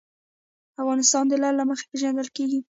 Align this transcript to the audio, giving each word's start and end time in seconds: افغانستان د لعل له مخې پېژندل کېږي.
افغانستان 0.81 1.23
د 1.27 1.33
لعل 1.41 1.55
له 1.59 1.63
مخې 1.69 1.85
پېژندل 1.91 2.27
کېږي. 2.35 2.59